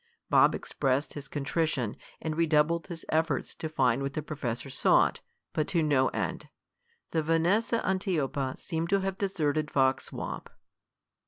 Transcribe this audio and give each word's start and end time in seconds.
Bob 0.31 0.55
expressed 0.55 1.13
his 1.13 1.27
contrition, 1.27 1.95
and 2.19 2.35
redoubled 2.35 2.87
his 2.87 3.05
efforts 3.09 3.53
to 3.53 3.69
find 3.69 4.01
what 4.01 4.13
the 4.13 4.23
professor 4.23 4.67
sought, 4.67 5.19
but 5.53 5.67
to 5.67 5.83
no 5.83 6.07
end. 6.07 6.49
The 7.11 7.21
Vanessa 7.21 7.81
antiopa 7.85 8.57
seemed 8.57 8.89
to 8.89 9.01
have 9.01 9.19
deserted 9.19 9.69
Fox 9.69 10.05
Swamp. 10.05 10.49